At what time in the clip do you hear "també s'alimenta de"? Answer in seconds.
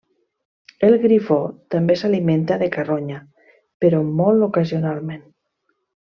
1.75-2.69